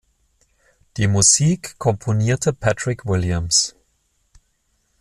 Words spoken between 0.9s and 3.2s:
Die Musik komponierte Patrick